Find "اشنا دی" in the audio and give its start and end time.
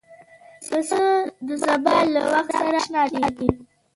2.81-3.49